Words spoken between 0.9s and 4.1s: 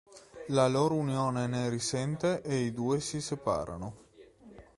unione ne risente e i due si separano.